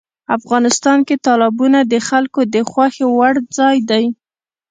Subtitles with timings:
[0.37, 4.05] افغانستان کې تالابونه د خلکو د خوښې وړ ځای دی.